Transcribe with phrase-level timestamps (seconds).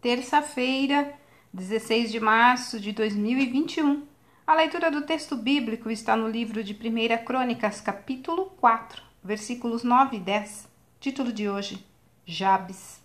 [0.00, 1.12] terça-feira,
[1.52, 4.06] 16 de março de 2021.
[4.46, 10.16] A leitura do texto bíblico está no livro de 1 Crônicas, capítulo 4, versículos 9
[10.16, 10.68] e 10.
[11.00, 11.84] Título de hoje:
[12.24, 13.02] Jabes.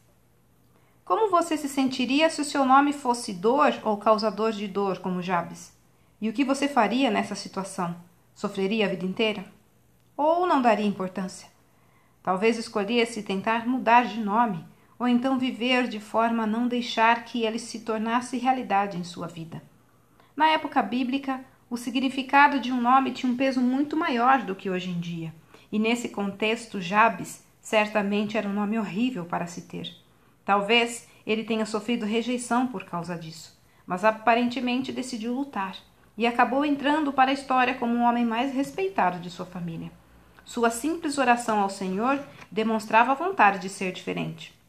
[1.03, 5.21] Como você se sentiria se o seu nome fosse dor ou causador de dor, como
[5.21, 5.73] Jabes?
[6.21, 7.95] E o que você faria nessa situação?
[8.35, 9.45] Sofreria a vida inteira?
[10.15, 11.49] Ou não daria importância?
[12.21, 14.63] Talvez escolhesse tentar mudar de nome
[15.03, 19.27] ou então viver de forma a não deixar que ele se tornasse realidade em sua
[19.27, 19.61] vida.
[20.33, 24.69] Na época bíblica, o significado de um nome tinha um peso muito maior do que
[24.69, 25.35] hoje em dia,
[25.69, 29.93] e nesse contexto, Jabes certamente era um nome horrível para se ter.
[30.45, 35.75] Talvez ele tenha sofrido rejeição por causa disso, mas aparentemente decidiu lutar
[36.17, 39.91] e acabou entrando para a história como um homem mais respeitado de sua família.
[40.45, 44.62] Sua simples oração ao Senhor demonstrava a vontade de ser diferente.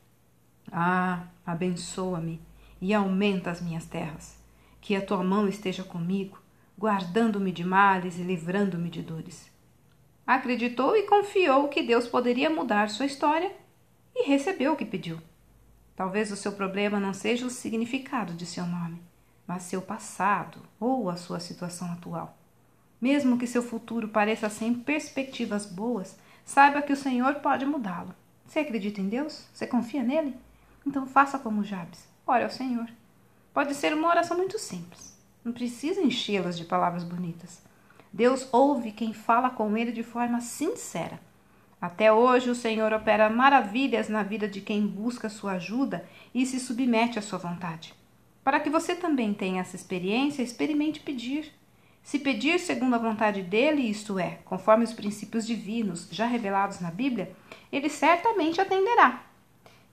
[0.77, 2.43] Ah, abençoa-me
[2.81, 4.37] e aumenta as minhas terras.
[4.81, 6.43] Que a tua mão esteja comigo,
[6.77, 9.49] guardando-me de males e livrando-me de dores.
[10.27, 13.55] Acreditou e confiou que Deus poderia mudar sua história
[14.17, 15.21] e recebeu o que pediu.
[15.95, 19.01] Talvez o seu problema não seja o significado de seu nome,
[19.47, 22.37] mas seu passado ou a sua situação atual.
[23.01, 28.13] Mesmo que seu futuro pareça sem perspectivas boas, saiba que o Senhor pode mudá-lo.
[28.45, 29.47] Você acredita em Deus?
[29.53, 30.35] Você confia nele?
[30.87, 32.07] Então faça como Jabes.
[32.27, 32.89] Ore ao Senhor.
[33.53, 35.17] Pode ser uma oração muito simples.
[35.45, 37.63] Não precisa enchê-las de palavras bonitas.
[38.13, 41.21] Deus ouve quem fala com ele de forma sincera.
[41.81, 46.59] Até hoje o Senhor opera maravilhas na vida de quem busca sua ajuda e se
[46.59, 47.95] submete à sua vontade.
[48.43, 51.53] Para que você também tenha essa experiência, experimente pedir.
[52.03, 56.91] Se pedir segundo a vontade dele, isto é, conforme os princípios divinos já revelados na
[56.91, 57.35] Bíblia,
[57.73, 59.23] ele certamente atenderá.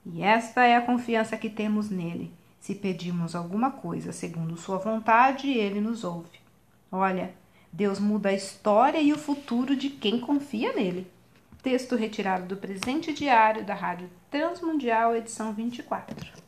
[0.04, 2.32] E esta é a confiança que temos nele.
[2.60, 6.40] Se pedimos alguma coisa segundo Sua vontade, ele nos ouve.
[6.90, 7.34] Olha,
[7.72, 11.10] Deus muda a história e o futuro de quem confia nele.
[11.62, 16.41] Texto retirado do presente diário da Rádio Transmundial, edição 24.